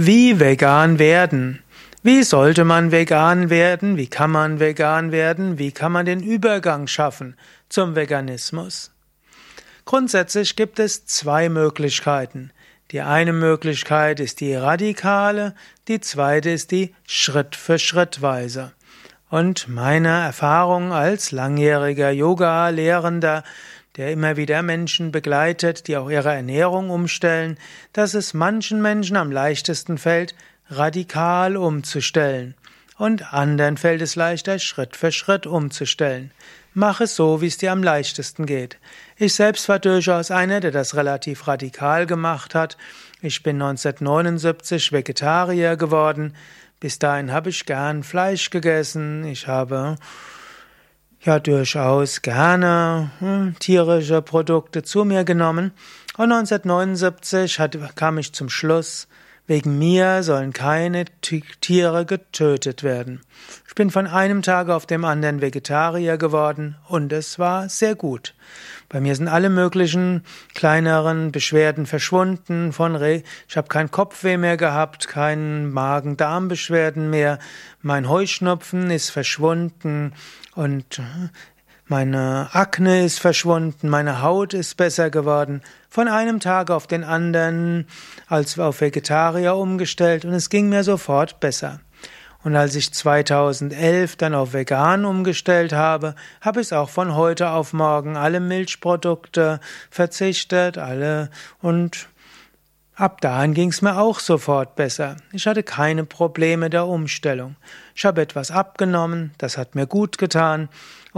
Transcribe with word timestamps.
Wie 0.00 0.38
vegan 0.38 1.00
werden? 1.00 1.64
Wie 2.04 2.22
sollte 2.22 2.64
man 2.64 2.92
vegan 2.92 3.50
werden? 3.50 3.96
Wie 3.96 4.06
kann 4.06 4.30
man 4.30 4.60
vegan 4.60 5.10
werden? 5.10 5.58
Wie 5.58 5.72
kann 5.72 5.90
man 5.90 6.06
den 6.06 6.22
Übergang 6.22 6.86
schaffen 6.86 7.36
zum 7.68 7.96
Veganismus? 7.96 8.92
Grundsätzlich 9.86 10.54
gibt 10.54 10.78
es 10.78 11.04
zwei 11.06 11.48
Möglichkeiten. 11.48 12.52
Die 12.92 13.00
eine 13.00 13.32
Möglichkeit 13.32 14.20
ist 14.20 14.38
die 14.38 14.54
radikale, 14.54 15.56
die 15.88 15.98
zweite 15.98 16.50
ist 16.50 16.70
die 16.70 16.94
Schritt 17.04 17.56
für 17.56 17.80
Schrittweise. 17.80 18.70
Und 19.30 19.66
meine 19.66 20.10
Erfahrung 20.10 20.92
als 20.92 21.32
langjähriger 21.32 22.12
Yoga-Lehrender 22.12 23.42
der 23.98 24.12
immer 24.12 24.36
wieder 24.36 24.62
Menschen 24.62 25.10
begleitet, 25.10 25.88
die 25.88 25.96
auch 25.96 26.08
ihre 26.08 26.32
Ernährung 26.32 26.88
umstellen, 26.88 27.58
dass 27.92 28.14
es 28.14 28.32
manchen 28.32 28.80
Menschen 28.80 29.16
am 29.16 29.32
leichtesten 29.32 29.98
fällt, 29.98 30.36
radikal 30.70 31.56
umzustellen. 31.56 32.54
Und 32.96 33.34
anderen 33.34 33.76
fällt 33.76 34.00
es 34.00 34.14
leichter, 34.14 34.60
Schritt 34.60 34.96
für 34.96 35.10
Schritt 35.10 35.46
umzustellen. 35.46 36.30
Mach 36.74 37.00
es 37.00 37.16
so, 37.16 37.40
wie 37.40 37.48
es 37.48 37.58
dir 37.58 37.72
am 37.72 37.82
leichtesten 37.82 38.46
geht. 38.46 38.78
Ich 39.16 39.34
selbst 39.34 39.68
war 39.68 39.80
durchaus 39.80 40.30
einer, 40.30 40.60
der 40.60 40.70
das 40.70 40.94
relativ 40.94 41.48
radikal 41.48 42.06
gemacht 42.06 42.54
hat. 42.54 42.76
Ich 43.20 43.42
bin 43.42 43.60
1979 43.60 44.92
Vegetarier 44.92 45.76
geworden. 45.76 46.34
Bis 46.78 47.00
dahin 47.00 47.32
habe 47.32 47.50
ich 47.50 47.66
gern 47.66 48.04
Fleisch 48.04 48.50
gegessen. 48.50 49.24
Ich 49.24 49.48
habe 49.48 49.96
ja 51.20 51.38
durchaus 51.38 52.22
gerne. 52.22 53.10
Hm, 53.18 53.56
tierische 53.58 54.22
Produkte 54.22 54.82
zu 54.82 55.04
mir 55.04 55.24
genommen. 55.24 55.72
Und 56.16 56.32
1979 56.32 57.60
hat, 57.60 57.78
kam 57.96 58.18
ich 58.18 58.32
zum 58.32 58.48
Schluss, 58.48 59.08
wegen 59.48 59.78
mir 59.78 60.22
sollen 60.22 60.52
keine 60.52 61.06
Tiere 61.20 62.04
getötet 62.04 62.84
werden. 62.84 63.22
Ich 63.66 63.74
bin 63.74 63.90
von 63.90 64.06
einem 64.06 64.42
Tag 64.42 64.68
auf 64.68 64.84
dem 64.84 65.04
anderen 65.04 65.40
Vegetarier 65.40 66.18
geworden 66.18 66.76
und 66.86 67.12
es 67.12 67.38
war 67.38 67.68
sehr 67.68 67.94
gut. 67.94 68.34
Bei 68.90 69.00
mir 69.00 69.16
sind 69.16 69.26
alle 69.26 69.48
möglichen 69.48 70.22
kleineren 70.54 71.32
Beschwerden 71.32 71.86
verschwunden 71.86 72.72
von 72.72 72.94
Re 72.94 73.22
ich 73.48 73.56
habe 73.56 73.68
kein 73.68 73.90
Kopfweh 73.90 74.36
mehr 74.36 74.58
gehabt, 74.58 75.08
kein 75.08 75.70
Magen-Darm-Beschwerden 75.70 77.08
mehr, 77.08 77.38
mein 77.80 78.08
Heuschnupfen 78.08 78.90
ist 78.90 79.10
verschwunden 79.10 80.12
und 80.54 81.00
meine 81.86 82.50
Akne 82.52 83.02
ist 83.02 83.18
verschwunden, 83.18 83.88
meine 83.88 84.20
Haut 84.20 84.52
ist 84.52 84.76
besser 84.76 85.08
geworden, 85.08 85.62
von 85.88 86.08
einem 86.08 86.40
Tag 86.40 86.70
auf 86.70 86.86
den 86.86 87.04
anderen 87.04 87.86
als 88.26 88.58
auf 88.58 88.80
Vegetarier 88.80 89.56
umgestellt 89.56 90.24
und 90.24 90.32
es 90.32 90.50
ging 90.50 90.68
mir 90.68 90.84
sofort 90.84 91.40
besser. 91.40 91.80
Und 92.44 92.54
als 92.54 92.76
ich 92.76 92.92
2011 92.92 94.16
dann 94.16 94.34
auf 94.34 94.52
vegan 94.52 95.04
umgestellt 95.04 95.72
habe, 95.72 96.14
habe 96.40 96.60
ich 96.60 96.72
auch 96.72 96.88
von 96.88 97.14
heute 97.14 97.50
auf 97.50 97.72
morgen 97.72 98.16
alle 98.16 98.40
Milchprodukte 98.40 99.60
verzichtet, 99.90 100.78
alle 100.78 101.30
und 101.60 102.08
Ab 102.98 103.20
dahin 103.20 103.54
ging 103.54 103.68
es 103.68 103.80
mir 103.80 103.96
auch 104.00 104.18
sofort 104.18 104.74
besser. 104.74 105.18
Ich 105.30 105.46
hatte 105.46 105.62
keine 105.62 106.02
Probleme 106.02 106.68
der 106.68 106.84
Umstellung. 106.88 107.54
Ich 107.94 108.04
habe 108.04 108.20
etwas 108.20 108.50
abgenommen, 108.50 109.30
das 109.38 109.56
hat 109.56 109.76
mir 109.76 109.86
gut 109.86 110.18
getan 110.18 110.68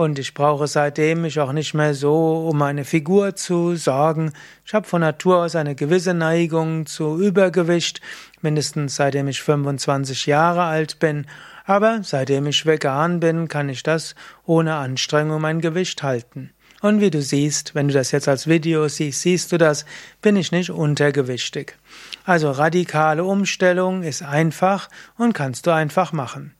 und 0.00 0.18
ich 0.18 0.32
brauche 0.32 0.66
seitdem 0.66 1.20
mich 1.20 1.40
auch 1.40 1.52
nicht 1.52 1.74
mehr 1.74 1.92
so 1.92 2.48
um 2.48 2.56
meine 2.56 2.86
Figur 2.86 3.36
zu 3.36 3.76
sorgen. 3.76 4.32
Ich 4.64 4.72
habe 4.72 4.88
von 4.88 5.02
Natur 5.02 5.44
aus 5.44 5.54
eine 5.54 5.74
gewisse 5.74 6.14
Neigung 6.14 6.86
zu 6.86 7.20
Übergewicht, 7.20 8.00
mindestens 8.40 8.96
seitdem 8.96 9.28
ich 9.28 9.42
25 9.42 10.24
Jahre 10.24 10.62
alt 10.62 11.00
bin. 11.00 11.26
Aber 11.66 12.00
seitdem 12.02 12.46
ich 12.46 12.64
vegan 12.64 13.20
bin, 13.20 13.48
kann 13.48 13.68
ich 13.68 13.82
das 13.82 14.14
ohne 14.46 14.76
Anstrengung 14.76 15.42
mein 15.42 15.60
Gewicht 15.60 16.02
halten. 16.02 16.50
Und 16.80 17.02
wie 17.02 17.10
du 17.10 17.20
siehst, 17.20 17.74
wenn 17.74 17.88
du 17.88 17.92
das 17.92 18.10
jetzt 18.10 18.26
als 18.26 18.46
Video 18.46 18.88
siehst, 18.88 19.20
siehst 19.20 19.52
du 19.52 19.58
das, 19.58 19.84
bin 20.22 20.34
ich 20.34 20.50
nicht 20.50 20.70
untergewichtig. 20.70 21.76
Also 22.24 22.50
radikale 22.50 23.22
Umstellung 23.22 24.02
ist 24.02 24.22
einfach 24.22 24.88
und 25.18 25.34
kannst 25.34 25.66
du 25.66 25.74
einfach 25.74 26.12
machen. 26.14 26.54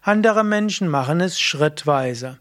Andere 0.00 0.44
Menschen 0.44 0.88
machen 0.88 1.20
es 1.20 1.38
schrittweise. 1.38 2.38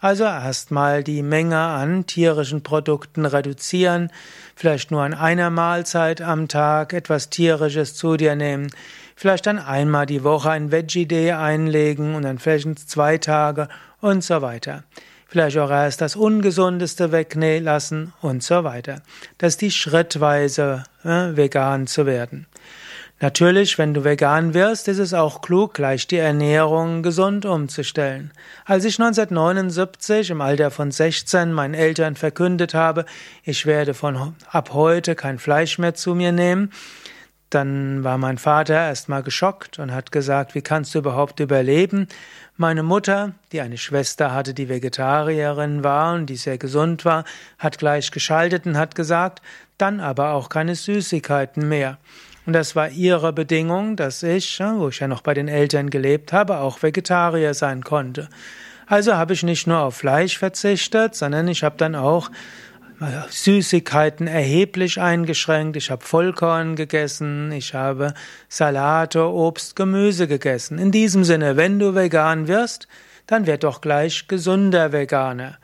Also 0.00 0.24
erstmal 0.24 1.02
die 1.02 1.22
Menge 1.22 1.58
an 1.58 2.06
tierischen 2.06 2.62
Produkten 2.62 3.26
reduzieren, 3.26 4.10
vielleicht 4.54 4.90
nur 4.90 5.02
an 5.02 5.12
einer 5.12 5.50
Mahlzeit 5.50 6.20
am 6.20 6.46
Tag 6.46 6.92
etwas 6.92 7.30
tierisches 7.30 7.94
zu 7.94 8.16
dir 8.16 8.36
nehmen, 8.36 8.70
vielleicht 9.16 9.46
dann 9.46 9.58
einmal 9.58 10.06
die 10.06 10.22
Woche 10.22 10.50
ein 10.50 10.70
Veggie 10.70 11.06
Day 11.06 11.32
einlegen 11.32 12.14
und 12.14 12.22
dann 12.22 12.38
vielleicht 12.38 12.88
zwei 12.88 13.18
Tage 13.18 13.68
und 14.00 14.22
so 14.22 14.40
weiter 14.40 14.84
vielleicht 15.28 15.58
auch 15.58 15.70
erst 15.70 16.00
das 16.00 16.16
Ungesundeste 16.16 17.12
weglassen 17.12 18.12
und 18.20 18.42
so 18.42 18.64
weiter. 18.64 19.02
Das 19.36 19.50
ist 19.50 19.60
die 19.60 19.70
schrittweise 19.70 20.84
äh, 21.04 21.36
vegan 21.36 21.86
zu 21.86 22.06
werden. 22.06 22.46
Natürlich, 23.20 23.78
wenn 23.78 23.94
du 23.94 24.04
vegan 24.04 24.54
wirst, 24.54 24.86
ist 24.86 24.98
es 24.98 25.12
auch 25.12 25.40
klug, 25.40 25.74
gleich 25.74 26.06
die 26.06 26.18
Ernährung 26.18 27.02
gesund 27.02 27.44
umzustellen. 27.46 28.30
Als 28.64 28.84
ich 28.84 29.00
1979 29.00 30.30
im 30.30 30.40
Alter 30.40 30.70
von 30.70 30.92
16 30.92 31.52
meinen 31.52 31.74
Eltern 31.74 32.14
verkündet 32.14 32.74
habe, 32.74 33.06
ich 33.42 33.66
werde 33.66 33.94
von 33.94 34.36
ab 34.48 34.72
heute 34.72 35.16
kein 35.16 35.40
Fleisch 35.40 35.78
mehr 35.78 35.94
zu 35.94 36.14
mir 36.14 36.30
nehmen, 36.30 36.70
dann 37.50 38.04
war 38.04 38.18
mein 38.18 38.38
Vater 38.38 38.74
erstmal 38.74 39.24
geschockt 39.24 39.80
und 39.80 39.92
hat 39.92 40.12
gesagt, 40.12 40.54
wie 40.54 40.62
kannst 40.62 40.94
du 40.94 40.98
überhaupt 40.98 41.40
überleben? 41.40 42.06
Meine 42.56 42.84
Mutter, 42.84 43.32
die 43.50 43.62
eine 43.62 43.78
Schwester 43.78 44.32
hatte, 44.32 44.54
die 44.54 44.68
Vegetarierin 44.68 45.82
war 45.82 46.14
und 46.14 46.26
die 46.26 46.36
sehr 46.36 46.58
gesund 46.58 47.04
war, 47.04 47.24
hat 47.58 47.78
gleich 47.78 48.12
geschaltet 48.12 48.66
und 48.66 48.76
hat 48.76 48.94
gesagt, 48.94 49.42
dann 49.76 49.98
aber 49.98 50.34
auch 50.34 50.50
keine 50.50 50.76
Süßigkeiten 50.76 51.68
mehr. 51.68 51.98
Und 52.48 52.54
das 52.54 52.74
war 52.74 52.88
ihre 52.88 53.34
Bedingung, 53.34 53.94
dass 53.96 54.22
ich, 54.22 54.58
wo 54.58 54.88
ich 54.88 55.00
ja 55.00 55.06
noch 55.06 55.20
bei 55.20 55.34
den 55.34 55.48
Eltern 55.48 55.90
gelebt 55.90 56.32
habe, 56.32 56.60
auch 56.60 56.82
Vegetarier 56.82 57.52
sein 57.52 57.84
konnte. 57.84 58.30
Also 58.86 59.16
habe 59.16 59.34
ich 59.34 59.42
nicht 59.42 59.66
nur 59.66 59.80
auf 59.80 59.96
Fleisch 59.96 60.38
verzichtet, 60.38 61.14
sondern 61.14 61.46
ich 61.48 61.62
habe 61.62 61.76
dann 61.76 61.94
auch 61.94 62.30
Süßigkeiten 63.28 64.26
erheblich 64.28 64.98
eingeschränkt. 64.98 65.76
Ich 65.76 65.90
habe 65.90 66.02
Vollkorn 66.02 66.74
gegessen, 66.74 67.52
ich 67.52 67.74
habe 67.74 68.14
Salate, 68.48 69.30
Obst, 69.30 69.76
Gemüse 69.76 70.26
gegessen. 70.26 70.78
In 70.78 70.90
diesem 70.90 71.24
Sinne, 71.24 71.58
wenn 71.58 71.78
du 71.78 71.94
vegan 71.94 72.48
wirst, 72.48 72.88
dann 73.26 73.46
werd 73.46 73.62
doch 73.62 73.82
gleich 73.82 74.26
gesunder 74.26 74.90
Veganer. 74.92 75.58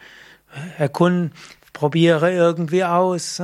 Erkund, 0.76 1.32
probiere 1.72 2.30
irgendwie 2.30 2.84
aus. 2.84 3.40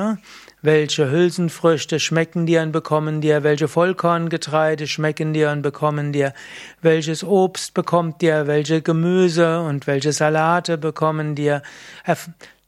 Welche 0.63 1.11
Hülsenfrüchte 1.11 1.99
schmecken 1.99 2.45
dir 2.45 2.61
und 2.61 2.73
bekommen 2.73 3.23
dir? 3.23 3.43
Welche 3.43 3.67
Vollkorngetreide 3.67 4.87
schmecken 4.87 5.33
dir 5.33 5.51
und 5.51 5.63
bekommen 5.63 6.13
dir? 6.13 6.35
Welches 6.83 7.25
Obst 7.25 7.73
bekommt 7.73 8.21
dir? 8.21 8.47
Welche 8.47 8.83
Gemüse 8.83 9.63
und 9.63 9.87
welche 9.87 10.13
Salate 10.13 10.77
bekommen 10.77 11.35
dir? 11.35 11.63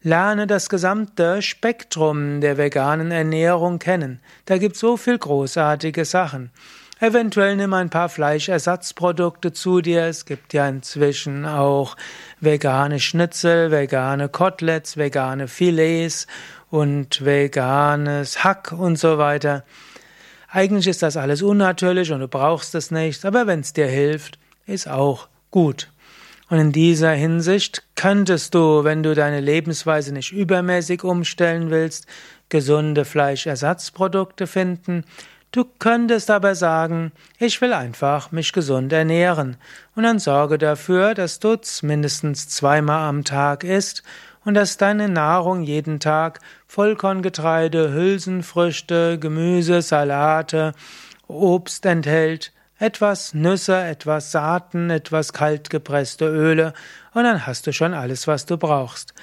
Lerne 0.02 0.47
das 0.47 0.70
gesamte 0.70 1.42
Spektrum 1.42 2.41
der 2.41 2.56
veganen 2.56 3.10
Ernährung 3.10 3.78
kennen. 3.78 4.20
Da 4.47 4.56
gibt's 4.56 4.81
so 4.81 4.97
viel 4.97 5.19
großartige 5.19 6.06
Sachen. 6.06 6.50
Eventuell 6.98 7.56
nimm 7.56 7.75
ein 7.75 7.91
paar 7.91 8.08
Fleischersatzprodukte 8.08 9.52
zu 9.52 9.81
dir. 9.82 10.04
Es 10.04 10.25
gibt 10.25 10.54
ja 10.54 10.66
inzwischen 10.66 11.44
auch 11.44 11.97
vegane 12.41 13.00
Schnitzel, 13.00 13.70
vegane 13.70 14.28
Koteletts, 14.28 14.97
vegane 14.97 15.47
Filets 15.48 16.26
und 16.72 17.22
veganes 17.22 18.44
Hack 18.44 18.72
und 18.72 18.98
so 18.98 19.18
weiter. 19.18 19.62
Eigentlich 20.48 20.86
ist 20.86 21.02
das 21.02 21.18
alles 21.18 21.42
unnatürlich 21.42 22.10
und 22.12 22.20
du 22.20 22.28
brauchst 22.28 22.74
es 22.74 22.90
nicht, 22.90 23.26
aber 23.26 23.46
wenn 23.46 23.60
es 23.60 23.74
dir 23.74 23.86
hilft, 23.86 24.38
ist 24.64 24.88
auch 24.88 25.28
gut. 25.50 25.90
Und 26.48 26.58
in 26.58 26.72
dieser 26.72 27.12
Hinsicht 27.12 27.82
könntest 27.94 28.54
du, 28.54 28.84
wenn 28.84 29.02
du 29.02 29.14
deine 29.14 29.40
Lebensweise 29.40 30.14
nicht 30.14 30.32
übermäßig 30.32 31.04
umstellen 31.04 31.70
willst, 31.70 32.06
gesunde 32.48 33.04
Fleischersatzprodukte 33.04 34.46
finden. 34.46 35.04
Du 35.50 35.66
könntest 35.78 36.30
aber 36.30 36.54
sagen, 36.54 37.12
ich 37.38 37.60
will 37.60 37.75
einfach 37.75 38.32
mich 38.32 38.54
gesund 38.54 38.94
ernähren. 38.94 39.58
Und 39.94 40.04
dann 40.04 40.18
sorge 40.18 40.56
dafür, 40.56 41.12
dass 41.12 41.38
du 41.38 41.58
mindestens 41.82 42.48
zweimal 42.48 43.06
am 43.10 43.25
Tag 43.25 43.62
isst 43.62 44.02
und 44.44 44.54
dass 44.54 44.76
deine 44.76 45.08
Nahrung 45.08 45.62
jeden 45.62 46.00
Tag 46.00 46.40
Vollkorngetreide, 46.66 47.92
Hülsenfrüchte, 47.92 49.18
Gemüse, 49.18 49.82
Salate, 49.82 50.72
Obst 51.28 51.86
enthält, 51.86 52.52
etwas 52.78 53.34
Nüsse, 53.34 53.80
etwas 53.80 54.32
Saaten, 54.32 54.90
etwas 54.90 55.32
kaltgepresste 55.32 56.26
Öle 56.26 56.72
und 57.14 57.24
dann 57.24 57.46
hast 57.46 57.66
du 57.66 57.72
schon 57.72 57.94
alles, 57.94 58.26
was 58.26 58.46
du 58.46 58.56
brauchst. 58.56 59.14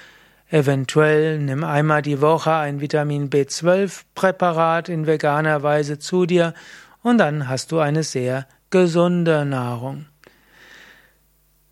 Eventuell 0.48 1.38
nimm 1.38 1.62
einmal 1.62 2.02
die 2.02 2.20
Woche 2.20 2.52
ein 2.52 2.80
Vitamin 2.80 3.30
B12 3.30 4.02
Präparat 4.14 4.88
in 4.88 5.06
veganer 5.06 5.62
Weise 5.62 5.98
zu 5.98 6.26
dir 6.26 6.54
und 7.02 7.18
dann 7.18 7.48
hast 7.48 7.70
du 7.70 7.78
eine 7.78 8.02
sehr 8.02 8.46
gesunde 8.70 9.44
Nahrung. 9.44 10.06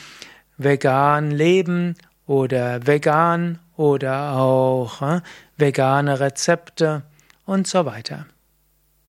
vegan 0.57 1.31
leben 1.31 1.95
oder 2.27 2.87
vegan 2.87 3.59
oder 3.79 4.33
auch 4.33 5.01
äh, 5.01 5.21
vegane 5.57 6.21
Rezepte 6.21 7.03
und 7.47 7.67
so 7.67 7.87
weiter. 7.87 8.27